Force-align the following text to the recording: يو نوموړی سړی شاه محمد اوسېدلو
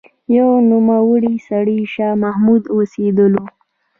يو 0.35 0.49
نوموړی 0.71 1.35
سړی 1.47 1.79
شاه 1.93 2.15
محمد 2.23 2.63
اوسېدلو 2.75 3.43